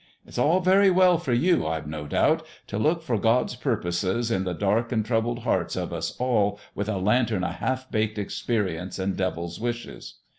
It's 0.25 0.39
all 0.39 0.61
very 0.61 0.89
well 0.89 1.19
for 1.19 1.31
you, 1.31 1.67
I've 1.67 1.85
no 1.85 2.07
doubt, 2.07 2.43
t' 2.65 2.75
look 2.75 3.03
for 3.03 3.19
God's 3.19 3.55
purposes 3.55 4.31
in 4.31 4.45
the 4.45 4.55
dark 4.55 4.91
an' 4.91 5.03
troubled 5.03 5.43
hearts 5.43 5.75
of 5.75 5.93
us 5.93 6.17
all 6.17 6.59
with 6.73 6.89
a 6.89 6.97
lantern 6.97 7.43
o' 7.43 7.49
half 7.49 7.91
baked 7.91 8.17
ex 8.17 8.41
perience 8.41 8.99
an' 8.99 9.13
devil's 9.13 9.59
wishes. 9.59 10.15